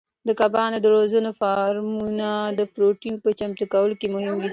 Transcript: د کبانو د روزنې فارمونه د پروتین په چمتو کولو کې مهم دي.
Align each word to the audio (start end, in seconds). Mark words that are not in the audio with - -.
د 0.27 0.29
کبانو 0.39 0.77
د 0.81 0.85
روزنې 0.95 1.31
فارمونه 1.39 2.29
د 2.59 2.61
پروتین 2.73 3.15
په 3.23 3.29
چمتو 3.39 3.63
کولو 3.73 3.95
کې 3.99 4.07
مهم 4.15 4.35
دي. 4.43 4.49